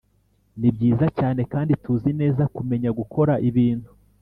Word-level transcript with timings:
nibyiza 0.59 1.05
cyane 1.17 1.41
kandi 1.53 1.71
tuzi 1.83 2.11
neza 2.21 2.43
kumenya 2.55 2.89
gukora 2.99 3.33
ibintu. 3.49 3.89